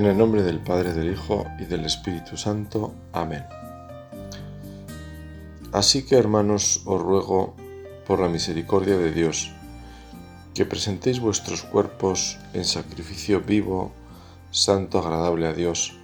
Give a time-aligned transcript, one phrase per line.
[0.00, 2.94] En el nombre del Padre, del Hijo y del Espíritu Santo.
[3.12, 3.44] Amén.
[5.72, 7.54] Así que, hermanos, os ruego,
[8.06, 9.52] por la misericordia de Dios,
[10.54, 13.92] que presentéis vuestros cuerpos en sacrificio vivo,
[14.50, 15.98] santo, agradable a Dios,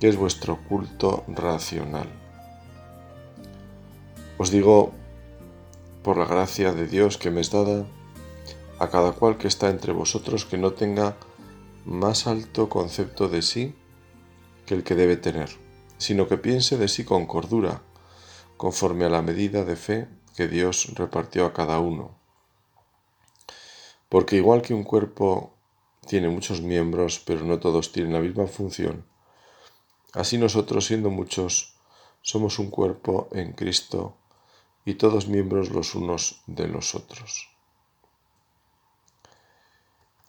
[0.00, 2.08] que es vuestro culto racional.
[4.38, 4.92] Os digo,
[6.02, 7.84] por la gracia de Dios que me es dada,
[8.78, 11.18] a cada cual que está entre vosotros que no tenga
[11.88, 13.74] más alto concepto de sí
[14.66, 15.48] que el que debe tener,
[15.96, 17.80] sino que piense de sí con cordura,
[18.58, 20.06] conforme a la medida de fe
[20.36, 22.14] que Dios repartió a cada uno.
[24.10, 25.54] Porque igual que un cuerpo
[26.06, 29.06] tiene muchos miembros, pero no todos tienen la misma función,
[30.12, 31.74] así nosotros, siendo muchos,
[32.20, 34.14] somos un cuerpo en Cristo
[34.84, 37.57] y todos miembros los unos de los otros.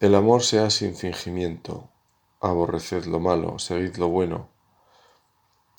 [0.00, 1.90] El amor sea sin fingimiento,
[2.40, 4.48] aborreced lo malo, seguid lo bueno.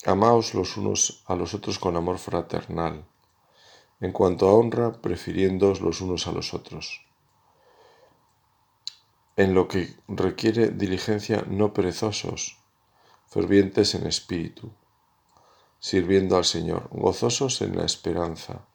[0.06, 3.04] Amaos los unos a los otros con amor fraternal,
[4.00, 7.04] en cuanto a honra, prefiriéndoos los unos a los otros.
[9.38, 12.60] En lo que requiere diligencia, no perezosos,
[13.26, 14.72] fervientes en espíritu,
[15.80, 18.68] sirviendo al Señor, gozosos en la esperanza,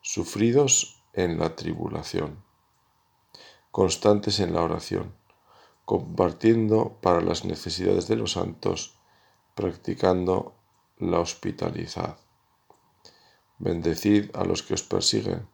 [0.00, 2.45] sufridos en la tribulación
[3.76, 5.14] constantes en la oración,
[5.84, 8.94] compartiendo para las necesidades de los santos,
[9.54, 10.54] practicando
[10.96, 12.16] la hospitalidad.
[13.58, 15.46] Bendecid a los que os persiguen,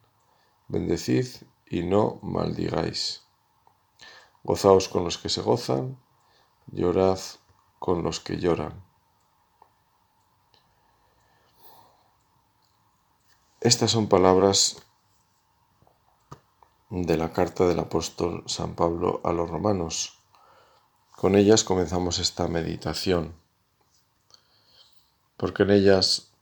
[0.68, 1.26] bendecid
[1.68, 3.24] y no maldigáis.
[4.44, 5.98] Gozaos con los que se gozan,
[6.70, 7.18] llorad
[7.80, 8.84] con los que lloran.
[13.60, 14.80] Estas son palabras
[16.92, 20.18] de la carta del apóstol San Pablo a los romanos.
[21.10, 23.32] Con ellas comenzamos esta meditación,
[25.38, 26.32] porque en ellas,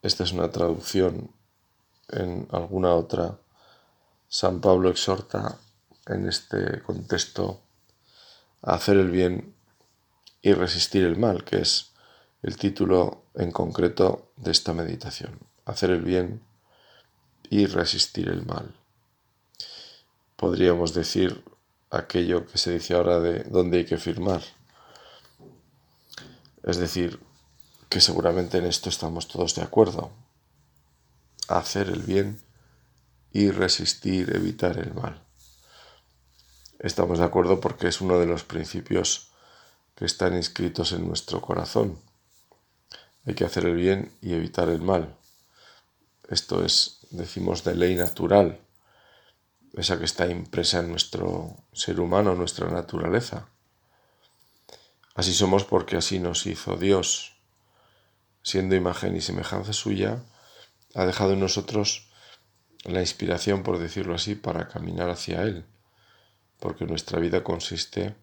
[0.00, 1.30] esta es una traducción,
[2.08, 3.38] en alguna otra,
[4.28, 5.58] San Pablo exhorta
[6.06, 7.60] en este contexto
[8.62, 9.54] a hacer el bien
[10.40, 11.92] y resistir el mal, que es
[12.42, 15.38] el título en concreto de esta meditación.
[15.66, 16.40] Hacer el bien
[17.50, 18.74] y resistir el mal
[20.38, 21.42] podríamos decir
[21.90, 24.40] aquello que se dice ahora de dónde hay que firmar.
[26.62, 27.18] Es decir,
[27.88, 30.12] que seguramente en esto estamos todos de acuerdo.
[31.48, 32.40] Hacer el bien
[33.32, 35.20] y resistir, evitar el mal.
[36.78, 39.32] Estamos de acuerdo porque es uno de los principios
[39.96, 41.98] que están inscritos en nuestro corazón.
[43.26, 45.16] Hay que hacer el bien y evitar el mal.
[46.28, 48.60] Esto es, decimos, de ley natural
[49.74, 53.48] esa que está impresa en nuestro ser humano, nuestra naturaleza.
[55.14, 57.36] Así somos porque así nos hizo Dios.
[58.42, 60.22] Siendo imagen y semejanza suya,
[60.94, 62.08] ha dejado en nosotros
[62.84, 65.64] la inspiración, por decirlo así, para caminar hacia Él,
[66.60, 68.14] porque nuestra vida consiste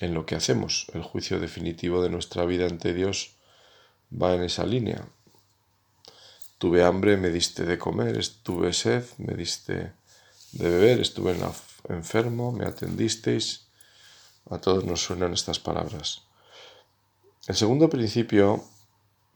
[0.00, 0.86] en lo que hacemos.
[0.92, 3.36] El juicio definitivo de nuestra vida ante Dios
[4.12, 5.08] va en esa línea.
[6.58, 9.92] Tuve hambre, me diste de comer, tuve sed, me diste
[10.52, 11.36] de beber, estuve
[11.88, 13.66] enfermo, me atendisteis.
[14.50, 16.22] A todos nos suenan estas palabras.
[17.46, 18.62] El segundo principio,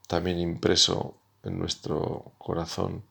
[0.06, 3.02] también impreso en nuestro corazón,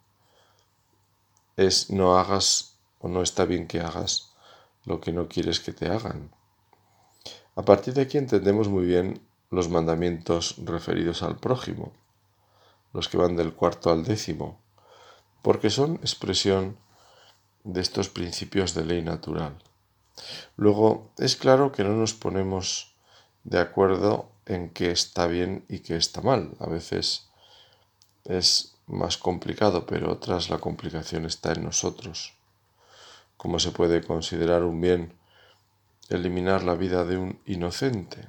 [1.57, 4.33] es no hagas o no está bien que hagas
[4.85, 6.31] lo que no quieres que te hagan.
[7.55, 11.93] A partir de aquí entendemos muy bien los mandamientos referidos al prójimo,
[12.93, 14.59] los que van del cuarto al décimo,
[15.41, 16.77] porque son expresión
[17.65, 19.57] de estos principios de ley natural.
[20.55, 22.95] Luego, es claro que no nos ponemos
[23.43, 26.51] de acuerdo en qué está bien y qué está mal.
[26.59, 27.27] A veces
[28.23, 32.35] es más complicado, pero otras la complicación está en nosotros.
[33.35, 35.13] ¿Cómo se puede considerar un bien
[36.09, 38.27] eliminar la vida de un inocente?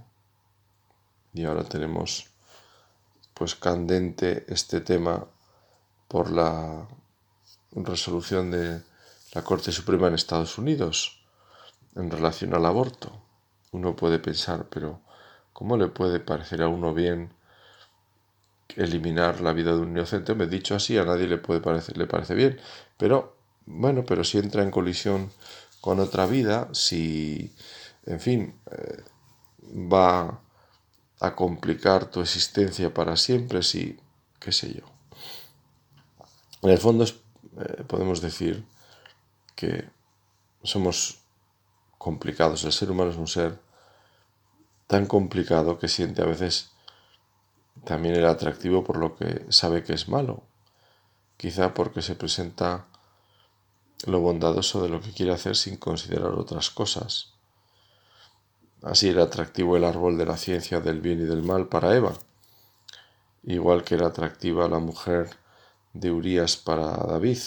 [1.35, 2.29] Y ahora tenemos
[3.35, 5.27] pues candente este tema
[6.09, 6.89] por la
[7.73, 8.83] resolución de
[9.33, 11.21] la Corte Suprema en Estados Unidos
[11.95, 13.13] en relación al aborto.
[13.73, 15.01] Uno puede pensar, pero
[15.53, 17.33] ¿cómo le puede parecer a uno bien
[18.77, 20.35] eliminar la vida de un inocente?
[20.35, 22.61] Me he dicho así, a nadie le puede parecer, le parece bien,
[22.97, 23.37] pero
[23.67, 25.31] bueno, pero si entra en colisión
[25.81, 27.53] con otra vida, si,
[28.05, 29.03] en fin, eh,
[29.63, 30.41] va
[31.21, 33.99] a complicar tu existencia para siempre, si,
[34.39, 34.85] qué sé yo.
[36.63, 38.65] En el fondo eh, podemos decir
[39.57, 39.91] que
[40.63, 41.19] somos
[41.99, 42.63] complicados.
[42.65, 43.59] El ser humano es un ser
[44.87, 46.71] tan complicado que siente a veces
[47.85, 50.43] también el atractivo por lo que sabe que es malo,
[51.37, 52.87] quizá porque se presenta
[54.05, 57.33] lo bondadoso de lo que quiere hacer sin considerar otras cosas.
[58.83, 62.13] Así era atractivo el árbol de la ciencia del bien y del mal para Eva,
[63.43, 65.31] igual que era atractiva la mujer
[65.93, 67.39] de Urias para David.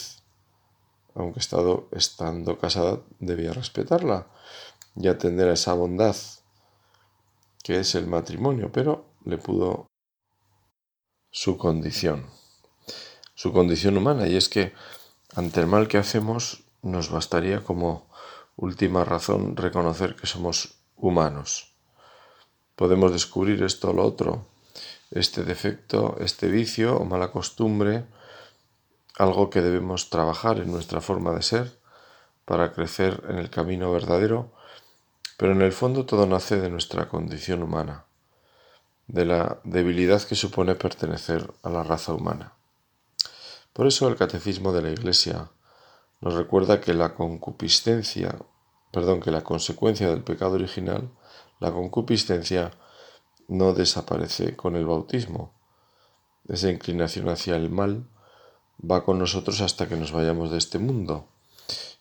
[1.14, 4.26] Aunque estado, estando casada debía respetarla
[4.96, 6.16] y atender a esa bondad
[7.62, 9.86] que es el matrimonio, pero le pudo
[11.30, 12.26] su condición,
[13.34, 14.72] su condición humana, y es que
[15.34, 18.08] ante el mal que hacemos nos bastaría como
[18.56, 21.74] última razón reconocer que somos humanos.
[22.74, 24.46] Podemos descubrir esto o lo otro,
[25.10, 28.06] este defecto, este vicio o mala costumbre,
[29.20, 31.78] algo que debemos trabajar en nuestra forma de ser
[32.46, 34.50] para crecer en el camino verdadero,
[35.36, 38.06] pero en el fondo todo nace de nuestra condición humana,
[39.08, 42.54] de la debilidad que supone pertenecer a la raza humana.
[43.74, 45.50] Por eso el catecismo de la Iglesia
[46.22, 48.38] nos recuerda que la concupiscencia,
[48.90, 51.10] perdón, que la consecuencia del pecado original,
[51.58, 52.70] la concupiscencia,
[53.48, 55.52] no desaparece con el bautismo.
[56.48, 58.06] Esa inclinación hacia el mal
[58.88, 61.26] va con nosotros hasta que nos vayamos de este mundo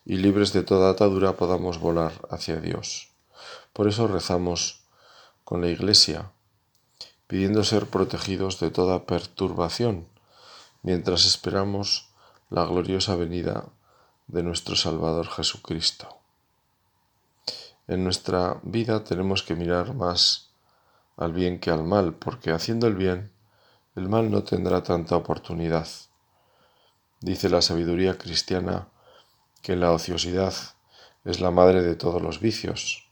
[0.05, 3.11] y libres de toda atadura podamos volar hacia Dios.
[3.73, 4.81] Por eso rezamos
[5.43, 6.31] con la Iglesia,
[7.27, 10.07] pidiendo ser protegidos de toda perturbación,
[10.81, 12.09] mientras esperamos
[12.49, 13.65] la gloriosa venida
[14.27, 16.17] de nuestro Salvador Jesucristo.
[17.87, 20.49] En nuestra vida tenemos que mirar más
[21.17, 23.31] al bien que al mal, porque haciendo el bien,
[23.95, 25.87] el mal no tendrá tanta oportunidad.
[27.21, 28.87] Dice la sabiduría cristiana
[29.61, 30.53] que la ociosidad
[31.25, 33.09] es la madre de todos los vicios.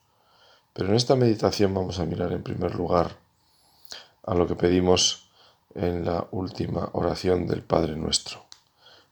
[0.74, 3.18] Pero en esta meditación vamos a mirar en primer lugar
[4.24, 5.30] a lo que pedimos
[5.76, 8.46] en la última oración del Padre nuestro.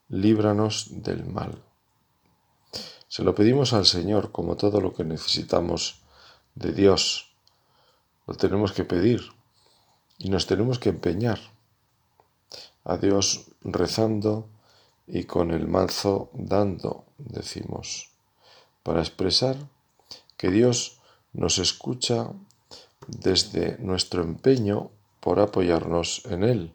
[0.09, 1.61] Líbranos del mal.
[3.07, 6.01] Se lo pedimos al Señor como todo lo que necesitamos
[6.55, 7.35] de Dios
[8.27, 9.21] lo tenemos que pedir
[10.17, 11.39] y nos tenemos que empeñar
[12.83, 14.49] a Dios rezando
[15.07, 18.09] y con el mazo dando, decimos,
[18.83, 19.55] para expresar
[20.37, 20.99] que Dios
[21.33, 22.29] nos escucha
[23.07, 26.71] desde nuestro empeño por apoyarnos en Él,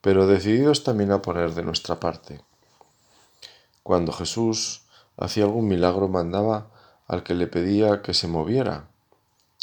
[0.00, 2.40] pero decididos también a poner de nuestra parte.
[3.82, 4.82] Cuando Jesús
[5.16, 6.70] hacía algún milagro mandaba
[7.06, 8.88] al que le pedía que se moviera,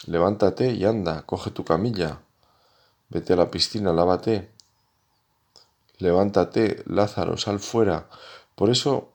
[0.07, 2.21] Levántate y anda, coge tu camilla.
[3.09, 4.49] Vete a la piscina, lávate.
[6.01, 8.09] Levántate, Lázaro, sal fuera.
[8.55, 9.11] Por eso,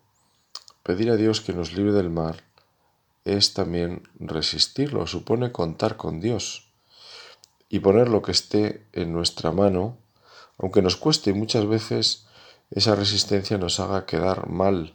[0.82, 2.44] pedir a Dios que nos libre del mar
[3.24, 6.68] es también resistirlo, supone contar con Dios
[7.68, 9.98] y poner lo que esté en nuestra mano,
[10.58, 12.26] aunque nos cueste muchas veces
[12.70, 14.94] esa resistencia nos haga quedar mal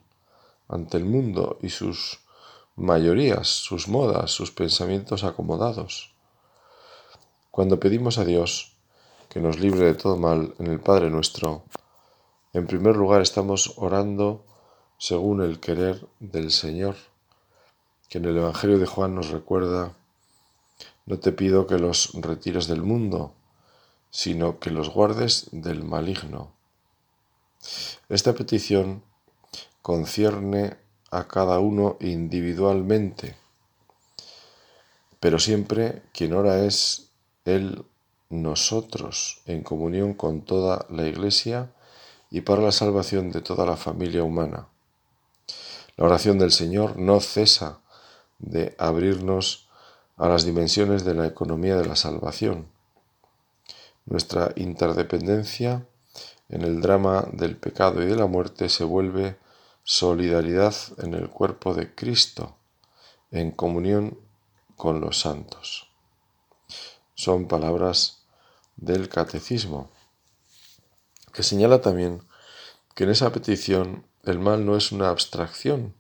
[0.70, 2.20] ante el mundo y sus
[2.78, 6.14] mayorías, sus modas, sus pensamientos acomodados.
[7.52, 8.78] Cuando pedimos a Dios
[9.28, 11.64] que nos libre de todo mal en el Padre nuestro,
[12.54, 14.46] en primer lugar estamos orando
[14.98, 16.96] según el querer del Señor,
[18.10, 19.94] que en el Evangelio de Juan nos recuerda,
[21.06, 23.34] no te pido que los retires del mundo,
[24.10, 26.52] sino que los guardes del maligno.
[28.10, 29.02] Esta petición
[29.82, 30.78] concierne
[31.10, 33.36] a cada uno individualmente,
[35.20, 37.12] pero siempre quien ora es
[37.46, 37.86] Él,
[38.30, 41.72] nosotros, en comunión con toda la Iglesia
[42.32, 44.68] y para la salvación de toda la familia humana.
[45.98, 47.82] La oración del Señor no cesa
[48.40, 49.68] de abrirnos
[50.18, 52.68] a las dimensiones de la economía de la salvación.
[54.06, 55.86] Nuestra interdependencia
[56.50, 59.38] en el drama del pecado y de la muerte se vuelve
[59.84, 62.56] solidaridad en el cuerpo de Cristo,
[63.32, 64.18] en comunión
[64.78, 65.88] con los santos.
[67.14, 68.24] Son palabras
[68.78, 69.92] del catecismo,
[71.34, 72.24] que señala también
[72.96, 75.94] que en esa petición el mal no es una abstracción,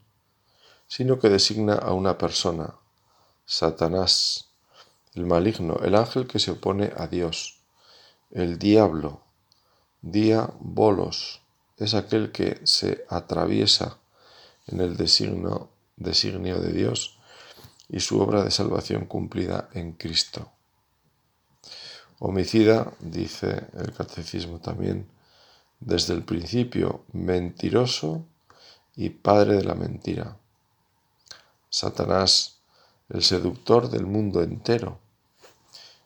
[0.88, 2.76] sino que designa a una persona,
[3.46, 4.50] Satanás,
[5.14, 7.60] el maligno, el ángel que se opone a Dios,
[8.32, 9.22] el diablo,
[10.02, 11.42] diabolos,
[11.78, 13.98] es aquel que se atraviesa
[14.68, 17.18] en el designio, designio de Dios
[17.90, 20.52] y su obra de salvación cumplida en Cristo.
[22.20, 25.08] Homicida, dice el catecismo también,
[25.82, 28.26] desde el principio mentiroso
[28.96, 30.38] y padre de la mentira.
[31.70, 32.60] Satanás,
[33.10, 35.00] el seductor del mundo entero,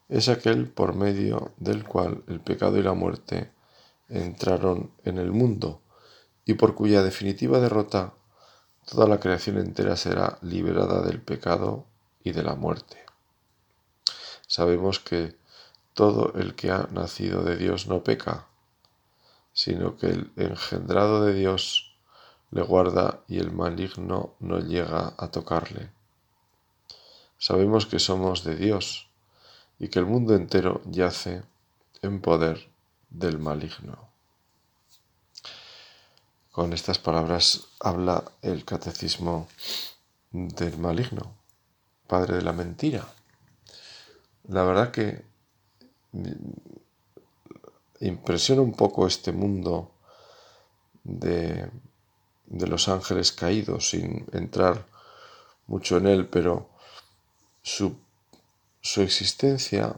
[0.10, 3.52] es aquel por medio del cual el pecado y la muerte
[4.10, 5.82] entraron en el mundo
[6.46, 8.14] y por cuya definitiva derrota
[8.86, 11.86] toda la creación entera será liberada del pecado
[12.24, 12.98] y de la muerte.
[14.48, 15.36] Sabemos que
[15.96, 18.48] todo el que ha nacido de Dios no peca,
[19.56, 21.96] sino que el engendrado de Dios
[22.52, 25.90] le guarda y el maligno no llega a tocarle.
[27.40, 29.08] Sabemos que somos de Dios
[29.80, 31.42] y que el mundo entero yace
[32.02, 32.70] en poder
[33.10, 34.10] del maligno.
[36.52, 39.48] Con estas palabras habla el catecismo
[40.32, 41.34] del maligno,
[42.08, 43.08] padre de la mentira.
[44.50, 45.24] La verdad que
[48.08, 49.92] impresiona un poco este mundo
[51.04, 51.70] de,
[52.46, 54.86] de los ángeles caídos, sin entrar
[55.68, 56.70] mucho en él, pero
[57.62, 57.98] su,
[58.82, 59.96] su existencia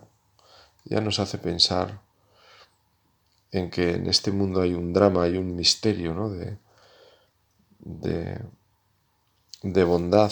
[0.86, 2.02] ya nos hace pensar
[3.52, 6.30] en que en este mundo hay un drama, hay un misterio ¿no?
[6.30, 6.58] de,
[7.80, 10.32] de, bondad,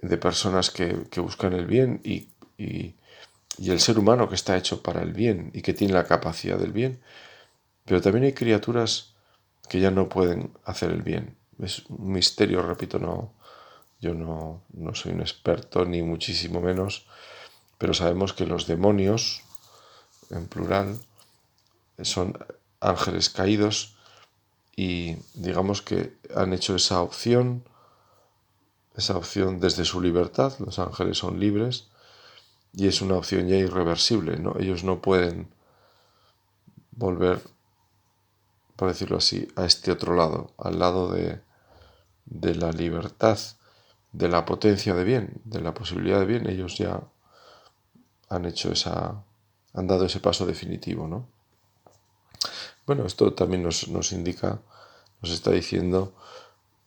[0.00, 2.94] de personas que, buscan el bien y, y,
[3.58, 6.72] el ser humano que está hecho para el bien y que tiene la capacidad del
[6.72, 7.00] bien.
[7.84, 9.14] Pero también hay criaturas
[9.68, 11.36] que ya no pueden hacer el bien.
[11.60, 13.32] Es un misterio, repito, no,
[14.00, 17.06] yo no, no soy un experto ni muchísimo menos,
[17.78, 19.42] pero sabemos que los demonios,
[20.30, 20.98] en plural,
[22.02, 22.38] son
[22.80, 23.96] ángeles caídos
[24.74, 27.64] y digamos que han hecho esa opción,
[28.96, 31.91] esa opción desde su libertad, los ángeles son libres
[32.72, 34.56] y es una opción ya irreversible, ¿no?
[34.58, 35.48] Ellos no pueden
[36.92, 37.40] volver,
[38.76, 41.40] por decirlo así, a este otro lado, al lado de,
[42.26, 43.38] de la libertad,
[44.12, 47.02] de la potencia de bien, de la posibilidad de bien, ellos ya
[48.28, 49.22] han hecho esa,
[49.74, 51.26] han dado ese paso definitivo, ¿no?
[52.86, 54.60] Bueno, esto también nos, indica,
[55.20, 56.14] nos está diciendo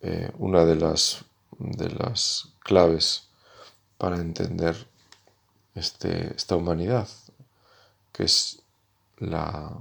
[0.01, 1.23] eh, una de las,
[1.57, 3.29] de las claves
[3.97, 4.87] para entender
[5.75, 7.07] este, esta humanidad,
[8.11, 8.61] que es
[9.17, 9.77] la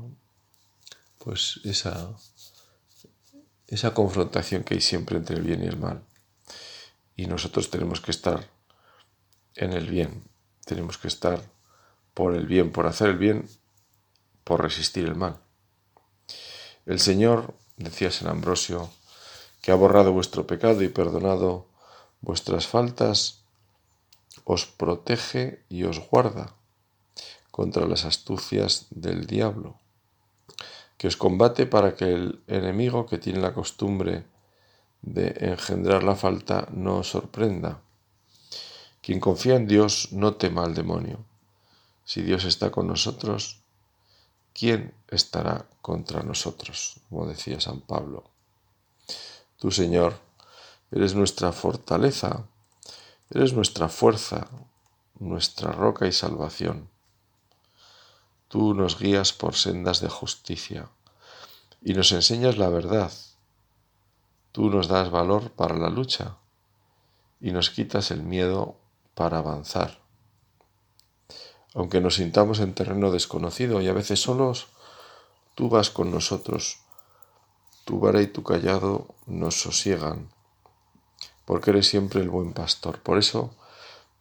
[1.18, 2.10] pues esa,
[3.66, 6.02] esa confrontación que hay siempre entre el bien y el mal.
[7.16, 8.46] Y nosotros tenemos que estar
[9.54, 10.22] en el bien,
[10.66, 11.42] tenemos que estar
[12.12, 13.48] por el bien, por hacer el bien,
[14.42, 15.38] por resistir el mal.
[16.84, 18.90] El Señor, decía San Ambrosio,
[19.62, 21.66] que ha borrado vuestro pecado y perdonado
[22.20, 23.43] vuestras faltas,
[24.44, 26.54] os protege y os guarda
[27.50, 29.78] contra las astucias del diablo,
[30.96, 34.24] que os combate para que el enemigo que tiene la costumbre
[35.02, 37.80] de engendrar la falta no os sorprenda.
[39.02, 41.24] Quien confía en Dios no tema al demonio
[42.04, 43.60] si Dios está con nosotros,
[44.52, 47.00] ¿quién estará contra nosotros?
[47.08, 48.24] Como decía San Pablo.
[49.56, 50.20] Tú, Señor,
[50.90, 52.46] eres nuestra fortaleza,
[53.31, 54.49] eres nuestra fuerza,
[55.19, 56.88] nuestra roca y salvación.
[58.49, 60.90] Tú nos guías por sendas de justicia
[61.83, 63.12] y nos enseñas la verdad.
[64.52, 66.37] Tú nos das valor para la lucha
[67.40, 68.76] y nos quitas el miedo
[69.14, 70.04] para avanzar
[71.75, 74.69] aunque nos sintamos en terreno desconocido y a veces solos,
[75.54, 76.78] tú vas con nosotros.
[77.85, 80.31] Tu vara y tu callado nos sosiegan,
[81.44, 83.00] porque eres siempre el buen pastor.
[83.00, 83.54] Por eso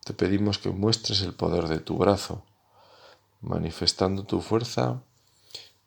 [0.03, 2.43] te pedimos que muestres el poder de tu brazo,
[3.41, 5.01] manifestando tu fuerza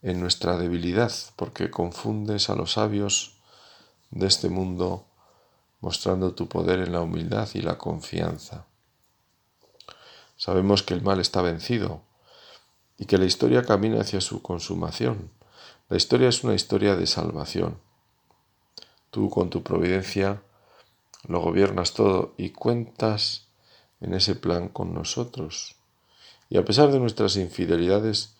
[0.03, 3.37] en nuestra debilidad, porque confundes a los sabios
[4.11, 5.05] de este mundo,
[5.81, 8.67] mostrando tu poder en la humildad y la confianza.
[10.37, 12.03] Sabemos que el mal está vencido
[12.99, 15.31] y que la historia camina hacia su consumación.
[15.89, 17.79] La historia es una historia de salvación.
[19.11, 20.43] Tú con tu providencia
[21.29, 23.49] lo gobiernas todo y cuentas
[24.01, 25.77] en ese plan con nosotros.
[26.49, 28.37] Y a pesar de nuestras infidelidades,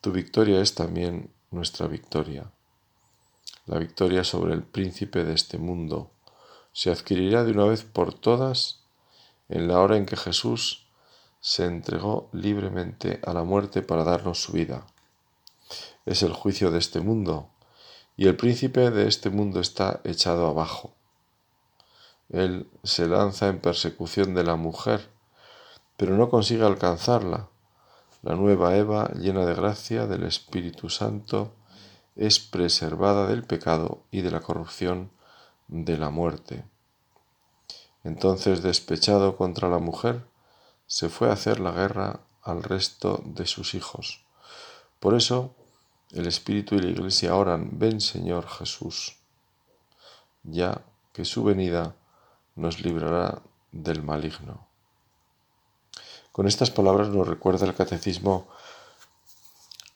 [0.00, 2.50] tu victoria es también nuestra victoria.
[3.66, 6.10] La victoria sobre el príncipe de este mundo
[6.72, 8.84] se adquirirá de una vez por todas
[9.48, 10.86] en la hora en que Jesús
[11.40, 14.86] se entregó libremente a la muerte para darnos su vida.
[16.06, 17.50] Es el juicio de este mundo,
[18.16, 20.94] y el príncipe de este mundo está echado abajo.
[22.30, 25.08] Él se lanza en persecución de la mujer,
[25.96, 27.48] pero no consigue alcanzarla.
[28.22, 31.52] La nueva Eva, llena de gracia del Espíritu Santo,
[32.16, 35.10] es preservada del pecado y de la corrupción
[35.68, 36.64] de la muerte.
[38.04, 40.24] Entonces, despechado contra la mujer,
[40.86, 44.24] se fue a hacer la guerra al resto de sus hijos.
[45.00, 45.54] Por eso
[46.12, 49.18] el Espíritu y la Iglesia oran, ven Señor Jesús,
[50.42, 50.82] ya
[51.12, 51.94] que su venida
[52.58, 53.40] nos librará
[53.72, 54.66] del maligno.
[56.32, 58.48] Con estas palabras nos recuerda el catecismo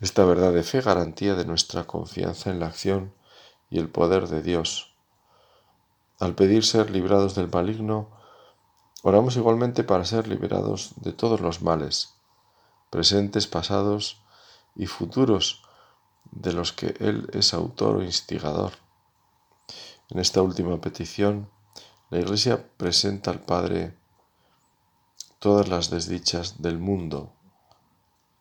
[0.01, 3.15] esta verdad de fe, garantía de nuestra confianza en la acción
[3.71, 4.95] y el poder de Dios.
[6.19, 8.09] Al pedir ser librados del maligno,
[9.03, 12.15] oramos igualmente para ser liberados de todos los males,
[12.91, 14.21] presentes, pasados
[14.75, 15.63] y futuros,
[16.33, 18.73] de los que Él es autor o instigador.
[20.11, 21.49] En esta última petición,
[22.13, 23.97] la Iglesia presenta al Padre
[25.39, 27.33] todas las desdichas del mundo,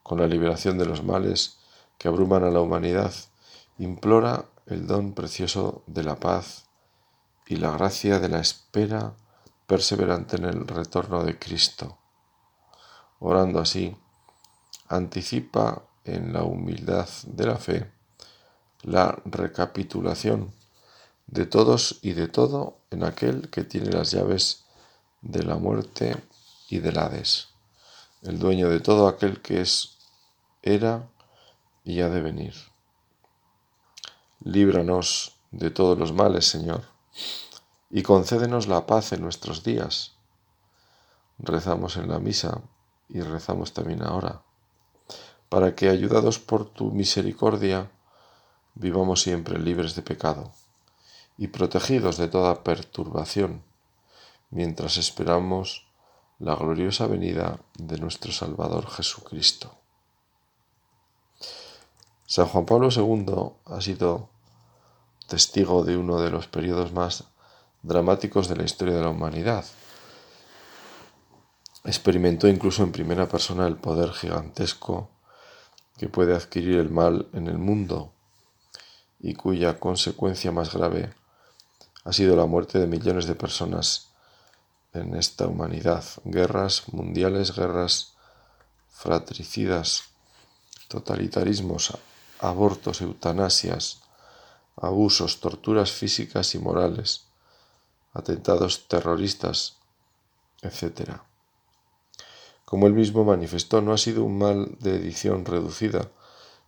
[0.04, 1.58] con la liberación de los males
[1.98, 3.14] que abruman a la humanidad,
[3.78, 6.66] implora el don precioso de la paz
[7.48, 9.14] y la gracia de la espera
[9.68, 11.98] perseverante en el retorno de Cristo.
[13.20, 13.96] Orando así,
[14.90, 17.90] anticipa en la humildad de la fe
[18.82, 20.52] la recapitulación
[21.32, 24.66] de todos y de todo en aquel que tiene las llaves
[25.22, 26.22] de la muerte
[26.70, 27.48] y del Hades,
[28.22, 29.98] el dueño de todo aquel que es,
[30.62, 31.10] era
[31.86, 32.54] y ha de venir.
[34.44, 36.84] Líbranos de todos los males, Señor,
[37.90, 40.14] y concédenos la paz en nuestros días.
[41.40, 42.62] Rezamos en la misa
[43.10, 44.42] y rezamos también ahora
[45.48, 47.92] para que, ayudados por tu misericordia,
[48.74, 50.54] vivamos siempre libres de pecado
[51.42, 53.64] y protegidos de toda perturbación,
[54.52, 55.88] mientras esperamos
[56.38, 59.74] la gloriosa venida de nuestro Salvador Jesucristo.
[62.28, 64.30] San Juan Pablo II ha sido
[65.28, 67.24] testigo de uno de los periodos más
[67.82, 69.66] dramáticos de la historia de la humanidad.
[71.86, 75.10] Experimentó incluso en primera persona el poder gigantesco
[75.98, 78.14] que puede adquirir el mal en el mundo
[79.20, 81.20] y cuya consecuencia más grave
[82.04, 84.10] ha sido la muerte de millones de personas
[84.94, 86.04] en esta humanidad.
[86.24, 88.14] Guerras mundiales, guerras
[88.90, 90.06] fratricidas,
[90.88, 91.98] totalitarismos,
[92.40, 94.02] abortos, eutanasias,
[94.76, 97.26] abusos, torturas físicas y morales,
[98.14, 99.78] atentados terroristas,
[100.62, 101.22] etc
[102.72, 106.10] como él mismo manifestó, no ha sido un mal de edición reducida,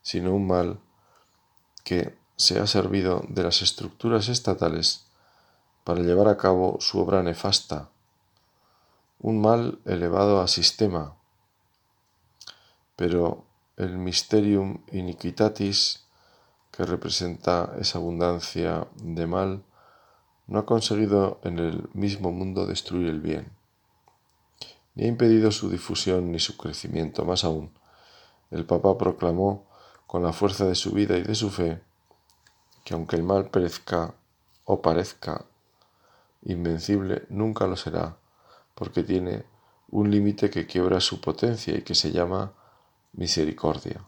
[0.01, 0.81] sino un mal
[1.85, 5.05] que se ha servido de las estructuras estatales
[5.83, 7.89] para llevar a cabo su obra nefasta,
[9.19, 11.15] un mal elevado a sistema.
[12.95, 13.45] Pero
[13.77, 16.05] el mysterium iniquitatis,
[16.71, 19.63] que representa esa abundancia de mal,
[20.47, 23.51] no ha conseguido en el mismo mundo destruir el bien
[24.95, 27.25] ni ha impedido su difusión ni su crecimiento.
[27.25, 27.71] Más aún,
[28.51, 29.65] el Papa proclamó
[30.07, 31.81] con la fuerza de su vida y de su fe
[32.83, 34.13] que aunque el mal perezca
[34.65, 35.45] o parezca
[36.45, 38.17] invencible, nunca lo será,
[38.75, 39.45] porque tiene
[39.89, 42.53] un límite que quiebra su potencia y que se llama
[43.13, 44.05] misericordia.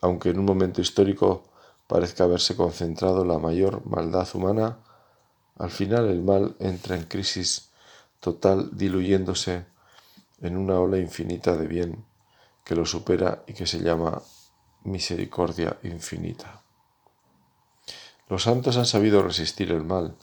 [0.00, 1.44] Aunque en un momento histórico
[1.86, 4.78] parezca haberse concentrado la mayor maldad humana,
[5.58, 7.70] al final el mal entra en crisis
[8.20, 9.66] total diluyéndose
[10.40, 12.04] en una ola infinita de bien
[12.64, 14.20] que lo supera y que se llama
[14.84, 16.62] misericordia infinita.
[18.28, 20.16] Los santos han sabido resistir el mal,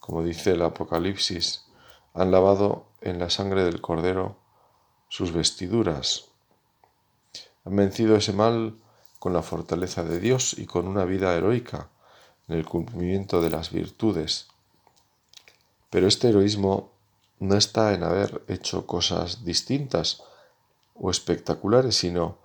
[0.00, 1.66] como dice el Apocalipsis,
[2.14, 4.36] han lavado en la sangre del Cordero
[5.08, 6.30] sus vestiduras,
[7.64, 8.74] han vencido ese mal
[9.18, 11.88] con la fortaleza de Dios y con una vida heroica
[12.48, 14.48] en el cumplimiento de las virtudes.
[15.90, 16.90] Pero este heroísmo
[17.38, 20.22] no está en haber hecho cosas distintas
[20.94, 22.38] o espectaculares, sino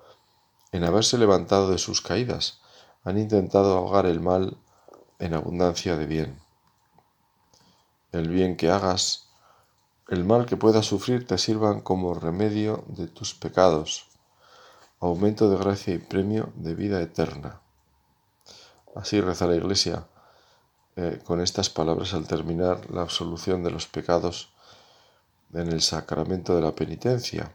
[0.72, 2.60] en haberse levantado de sus caídas.
[3.04, 4.58] Han intentado ahogar el mal
[5.20, 6.45] en abundancia de bien.
[8.16, 9.28] El bien que hagas,
[10.08, 14.08] el mal que puedas sufrir te sirvan como remedio de tus pecados,
[15.02, 17.60] aumento de gracia y premio de vida eterna.
[18.96, 20.08] Así reza la Iglesia
[20.96, 24.54] eh, con estas palabras al terminar la absolución de los pecados
[25.54, 27.52] en el sacramento de la penitencia.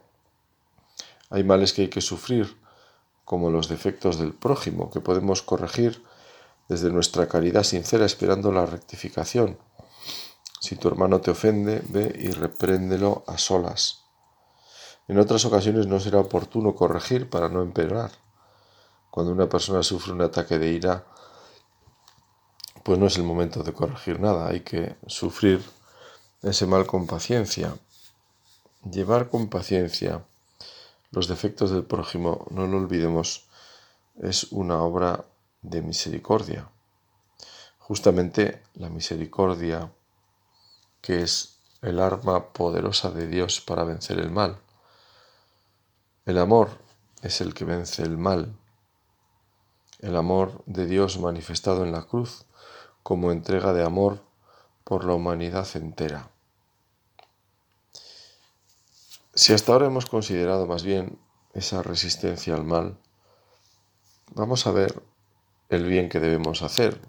[1.31, 2.55] Hay males que hay que sufrir,
[3.25, 6.05] como los defectos del prójimo, que podemos corregir
[6.68, 9.57] desde nuestra caridad sincera esperando la rectificación.
[10.61, 14.05] Si tu hermano te ofende, ve y repréndelo a solas.
[15.09, 18.12] En otras ocasiones no será oportuno corregir para no empeorar.
[19.11, 21.05] Cuando una persona sufre un ataque de ira,
[22.85, 25.61] pues no es el momento de corregir nada, hay que sufrir
[26.42, 27.75] ese mal con paciencia
[28.88, 30.25] llevar con paciencia
[31.11, 33.49] los defectos del prójimo, no lo olvidemos,
[34.23, 35.25] es una obra
[35.62, 36.68] de misericordia.
[37.79, 39.90] Justamente la misericordia,
[41.00, 44.58] que es el arma poderosa de Dios para vencer el mal.
[46.26, 46.70] El amor
[47.22, 48.54] es el que vence el mal.
[50.00, 52.44] El amor de Dios manifestado en la cruz
[53.02, 54.22] como entrega de amor
[54.84, 56.30] por la humanidad entera.
[59.34, 61.18] Si hasta ahora hemos considerado más bien
[61.54, 62.98] esa resistencia al mal,
[64.34, 65.02] vamos a ver
[65.68, 67.00] el bien que debemos hacer.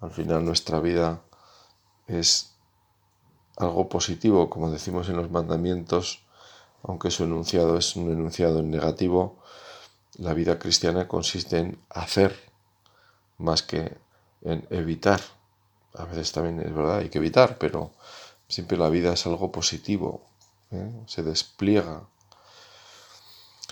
[0.00, 1.22] Al final nuestra vida
[2.06, 2.54] es
[3.58, 6.22] algo positivo, como decimos en los mandamientos,
[6.82, 9.38] aunque su enunciado es un enunciado en negativo,
[10.16, 12.34] la vida cristiana consiste en hacer
[13.36, 13.96] más que
[14.42, 15.20] en evitar.
[15.94, 17.92] A veces también es verdad, hay que evitar, pero
[18.48, 20.22] siempre la vida es algo positivo,
[20.70, 20.92] ¿eh?
[21.06, 22.02] se despliega.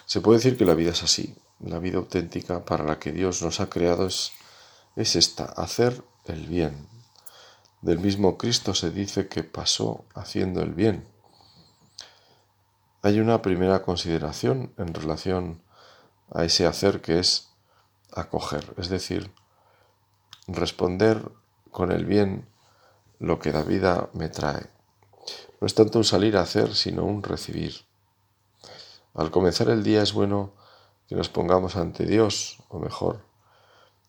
[0.05, 3.43] Se puede decir que la vida es así, la vida auténtica para la que Dios
[3.43, 4.33] nos ha creado es,
[4.97, 6.96] es esta, hacer el bien.
[7.83, 11.07] Del mismo Cristo se dice que pasó haciendo el bien.
[13.03, 15.63] Hay una primera consideración en relación
[16.33, 17.51] a ese hacer que es
[18.13, 19.31] acoger, es decir,
[20.49, 21.31] responder
[21.71, 22.49] con el bien
[23.19, 24.67] lo que la vida me trae.
[25.61, 27.85] No es tanto un salir a hacer, sino un recibir.
[29.15, 30.53] Al comenzar el día es bueno
[31.09, 33.21] que nos pongamos ante Dios, o mejor,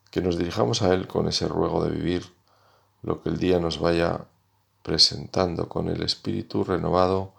[0.10, 2.37] que nos dirijamos a Él con ese ruego de vivir
[3.07, 4.25] lo que el día nos vaya
[4.83, 7.33] presentando con el espíritu renovado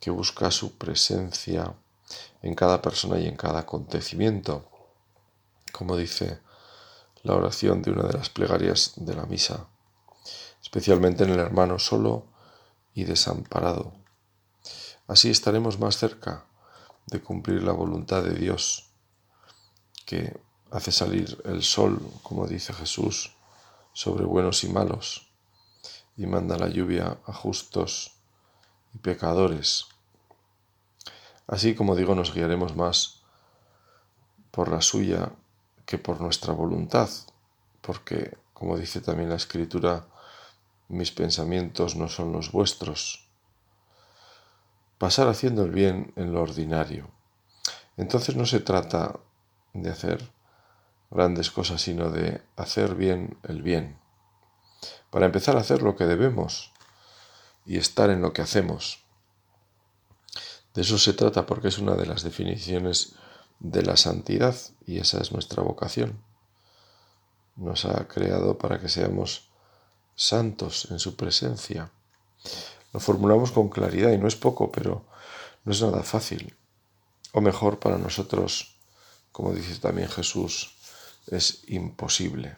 [0.00, 1.74] que busca su presencia
[2.42, 4.68] en cada persona y en cada acontecimiento,
[5.72, 6.40] como dice
[7.22, 9.68] la oración de una de las plegarias de la misa,
[10.60, 12.24] especialmente en el hermano solo
[12.92, 13.92] y desamparado.
[15.06, 16.46] Así estaremos más cerca
[17.06, 18.90] de cumplir la voluntad de Dios,
[20.04, 20.36] que
[20.72, 23.36] hace salir el sol, como dice Jesús,
[23.92, 25.30] sobre buenos y malos,
[26.16, 28.16] y manda la lluvia a justos
[28.94, 29.86] y pecadores.
[31.46, 33.22] Así como digo, nos guiaremos más
[34.50, 35.32] por la suya
[35.86, 37.08] que por nuestra voluntad,
[37.80, 40.06] porque, como dice también la Escritura,
[40.88, 43.28] mis pensamientos no son los vuestros.
[44.98, 47.10] Pasar haciendo el bien en lo ordinario.
[47.96, 49.18] Entonces no se trata
[49.72, 50.30] de hacer
[51.10, 53.98] grandes cosas, sino de hacer bien el bien.
[55.10, 56.72] Para empezar a hacer lo que debemos
[57.66, 59.04] y estar en lo que hacemos.
[60.74, 63.14] De eso se trata porque es una de las definiciones
[63.58, 64.54] de la santidad
[64.86, 66.22] y esa es nuestra vocación.
[67.56, 69.50] Nos ha creado para que seamos
[70.14, 71.90] santos en su presencia.
[72.92, 75.04] Lo formulamos con claridad y no es poco, pero
[75.64, 76.56] no es nada fácil.
[77.32, 78.78] O mejor para nosotros,
[79.32, 80.76] como dice también Jesús,
[81.30, 82.56] es imposible.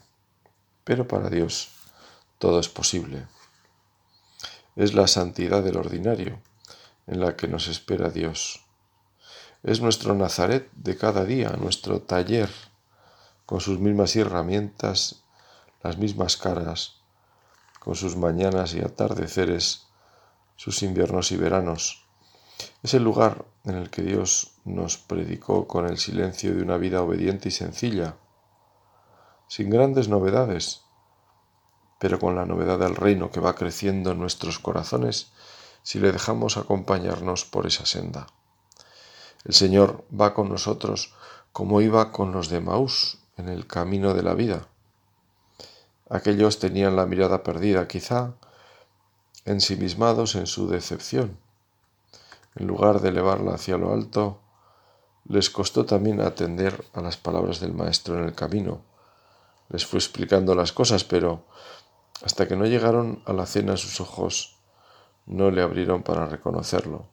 [0.84, 1.68] Pero para Dios
[2.38, 3.26] todo es posible.
[4.74, 6.40] Es la santidad del ordinario
[7.06, 8.64] en la que nos espera Dios.
[9.62, 12.50] Es nuestro Nazaret de cada día, nuestro taller,
[13.46, 15.22] con sus mismas herramientas,
[15.82, 16.96] las mismas caras,
[17.78, 19.86] con sus mañanas y atardeceres,
[20.56, 22.06] sus inviernos y veranos.
[22.82, 27.02] Es el lugar en el que Dios nos predicó con el silencio de una vida
[27.02, 28.16] obediente y sencilla,
[29.52, 30.80] sin grandes novedades,
[31.98, 35.30] pero con la novedad del reino que va creciendo en nuestros corazones
[35.82, 38.28] si le dejamos acompañarnos por esa senda.
[39.44, 41.12] El Señor va con nosotros
[41.52, 44.68] como iba con los de Maús en el camino de la vida.
[46.08, 48.32] Aquellos tenían la mirada perdida, quizá
[49.44, 51.36] ensimismados en su decepción.
[52.54, 54.40] En lugar de elevarla hacia lo alto,
[55.28, 58.90] les costó también atender a las palabras del Maestro en el camino
[59.72, 61.46] les fue explicando las cosas, pero
[62.22, 64.58] hasta que no llegaron a la cena sus ojos
[65.26, 67.06] no le abrieron para reconocerlo.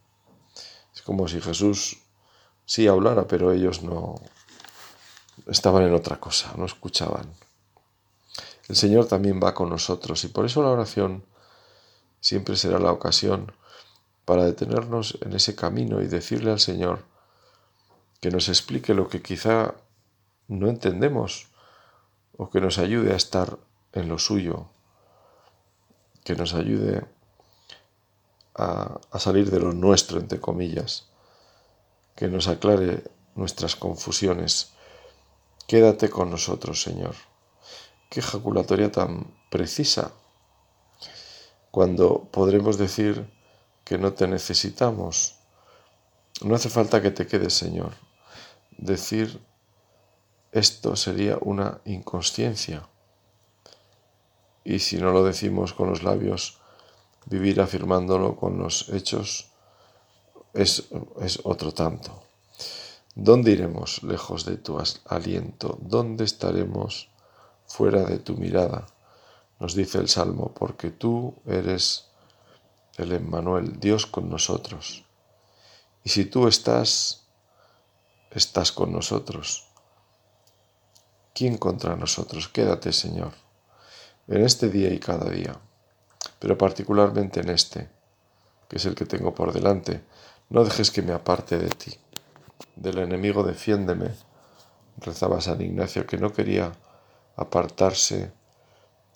[0.93, 2.00] Es como si Jesús
[2.65, 4.15] sí hablara, pero ellos no
[5.48, 7.34] estaban en otra cosa, no escuchaban.
[8.67, 11.24] El Señor también va con nosotros y por eso la oración
[12.19, 13.54] siempre será la ocasión
[14.26, 17.06] para detenernos en ese camino y decirle al Señor
[18.19, 19.76] que nos explique lo que quizá
[20.48, 21.49] no entendemos
[22.39, 23.60] o que nos ayude a estar
[23.91, 24.69] en lo suyo,
[26.23, 27.06] que nos ayude
[28.56, 31.10] a, salir de lo nuestro, entre comillas,
[32.15, 33.04] que nos aclare
[33.36, 34.71] nuestras confusiones.
[35.67, 37.15] Quédate con nosotros, Señor.
[38.10, 40.13] Qué ejaculatoria tan precisa,
[41.71, 43.30] cuando podremos decir
[43.84, 45.36] que no te necesitamos.
[46.41, 47.91] No hace falta que te quedes, Señor.
[48.78, 49.41] Decir
[50.52, 52.88] esto sería una inconsciencia.
[54.64, 56.60] Y si no lo decimos con los labios,
[57.26, 59.52] vivir afirmándolo con los hechos
[60.54, 60.90] es,
[61.22, 62.24] es otro tanto.
[63.16, 65.78] ¿Dónde iremos lejos de tu aliento?
[65.82, 67.10] ¿Dónde estaremos
[67.66, 68.88] fuera de tu mirada?
[69.60, 72.08] Nos dice el Salmo, porque tú eres
[72.98, 75.04] el Emmanuel, Dios con nosotros.
[76.04, 77.26] Y si tú estás,
[78.32, 79.68] estás con nosotros.
[81.34, 82.48] ¿Quién contra nosotros?
[82.48, 83.32] Quédate, Señor,
[84.28, 85.56] en este día y cada día,
[86.39, 87.89] pero particularmente en este,
[88.68, 90.04] que es el que tengo por delante.
[90.50, 91.92] No dejes que me aparte de ti.
[92.76, 94.12] Del enemigo defiéndeme,
[94.98, 96.72] rezaba San Ignacio, que no quería
[97.36, 98.32] apartarse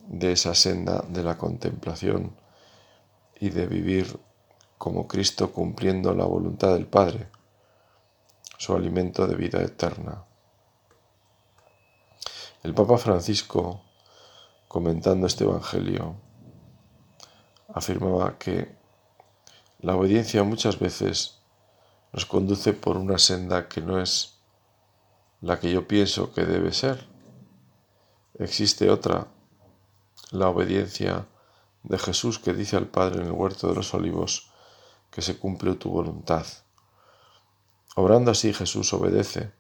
[0.08, 2.36] de esa senda de la contemplación
[3.40, 4.20] y de vivir
[4.78, 7.28] como Cristo cumpliendo la voluntad del Padre,
[8.58, 10.26] su alimento de vida eterna.
[12.64, 13.82] El Papa Francisco,
[14.70, 16.16] comentando este Evangelio,
[17.74, 18.74] afirmaba que
[19.80, 21.42] la obediencia muchas veces
[22.14, 24.40] nos conduce por una senda que no es
[25.42, 27.06] la que yo pienso que debe ser.
[28.40, 29.28] Existe otra,
[30.32, 31.28] la obediencia
[31.84, 34.54] de Jesús que dice al Padre en el huerto de los olivos
[35.12, 36.46] que se cumple tu voluntad.
[37.98, 39.52] Obrando así Jesús obedece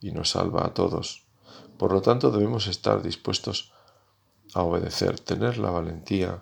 [0.00, 1.26] y nos salva a todos.
[1.82, 3.72] Por lo tanto debemos estar dispuestos
[4.54, 6.40] a obedecer, tener la valentía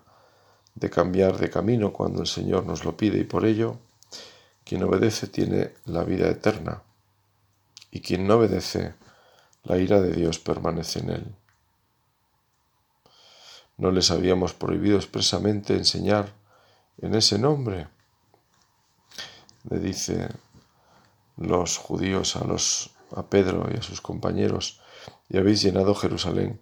[0.75, 3.79] de cambiar de camino cuando el Señor nos lo pide y por ello
[4.67, 6.83] quien obedece tiene la vida eterna
[7.91, 8.93] y quien no obedece,
[9.65, 11.35] la ira de Dios permanece en él.
[13.79, 16.35] ¿No les habíamos prohibido expresamente enseñar
[16.99, 17.89] en ese nombre?
[19.71, 20.29] Le dice
[21.39, 24.83] los judíos a, los, a Pedro y a sus compañeros,
[25.29, 26.61] y habéis llenado Jerusalén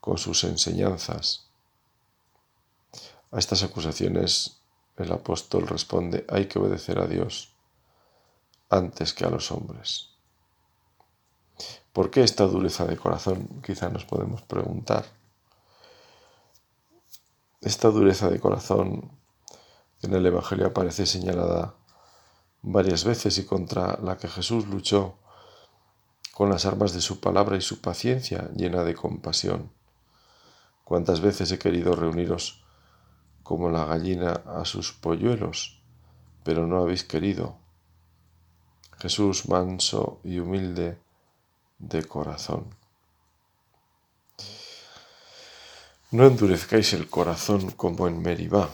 [0.00, 1.48] con sus enseñanzas.
[3.32, 4.60] A estas acusaciones
[4.96, 7.52] el apóstol responde, hay que obedecer a Dios
[8.70, 10.10] antes que a los hombres.
[11.92, 13.62] ¿Por qué esta dureza de corazón?
[13.64, 15.04] Quizá nos podemos preguntar.
[17.60, 19.10] Esta dureza de corazón
[20.02, 21.74] en el Evangelio aparece señalada
[22.62, 25.18] varias veces y contra la que Jesús luchó
[26.34, 29.70] con las armas de su palabra y su paciencia llena de compasión.
[30.82, 32.64] ¿Cuántas veces he querido reuniros
[33.44, 35.80] como la gallina a sus polluelos,
[36.42, 37.56] pero no habéis querido?
[38.98, 40.98] Jesús manso y humilde
[41.78, 42.66] de corazón.
[46.10, 48.70] No endurezcáis el corazón como en Meribá,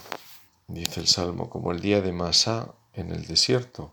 [0.67, 3.93] dice el Salmo, como el día de Masá en el desierto,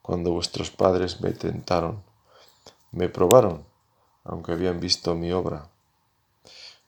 [0.00, 2.07] cuando vuestros padres me tentaron,
[2.92, 3.66] me probaron,
[4.24, 5.70] aunque habían visto mi obra.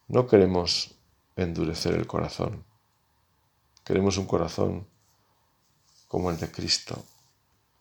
[0.09, 0.95] No queremos
[1.37, 2.65] endurecer el corazón,
[3.85, 4.87] queremos un corazón
[6.09, 7.03] como el de Cristo,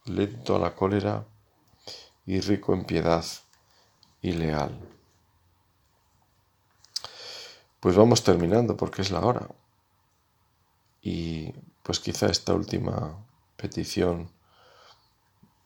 [0.06, 1.26] lento a la cólera
[2.26, 3.26] y rico en piedad
[4.22, 4.80] y leal.
[7.80, 9.48] Pues vamos terminando porque es la hora.
[11.02, 13.18] Y pues quizá esta última
[13.56, 14.30] petición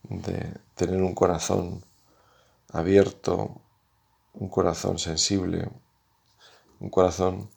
[0.04, 1.84] de tener un corazón
[2.74, 3.62] abierto,
[4.34, 5.70] un corazón sensible,
[6.82, 7.50] un corazón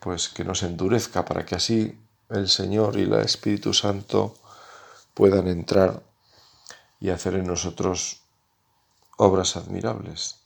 [0.00, 4.34] pues que no se endurezca para que así el Señor y el Espíritu Santo
[5.14, 6.02] puedan entrar
[7.00, 8.20] y hacer en nosotros
[9.16, 10.38] obras admirables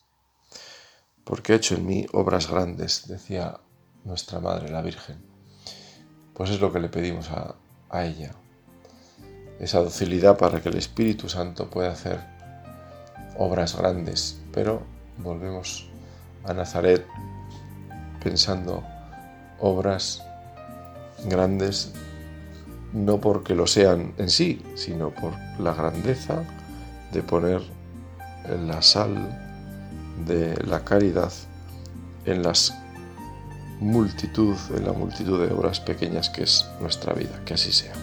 [1.24, 3.61] porque ha hecho en mí obras grandes, decía
[4.04, 5.22] nuestra Madre, la Virgen.
[6.35, 7.56] Pues es lo que le pedimos a,
[8.04, 8.32] ella,
[9.61, 12.20] esa docilidad para que el Espíritu Santo pueda hacer
[13.37, 14.83] obras grandes, pero
[15.18, 15.88] volvemos
[16.45, 17.07] a Nazaret
[18.23, 18.83] pensando
[19.61, 20.23] obras
[21.25, 21.92] grandes
[22.92, 26.45] no porque lo sean en sí, sino por la grandeza
[27.12, 27.62] de poner
[28.66, 29.16] la sal
[30.27, 31.33] de la caridad
[32.25, 32.75] en las
[33.81, 37.40] multitud, en la multitud de obras pequeñas que es nuestra vida.
[37.45, 37.95] Que así sea.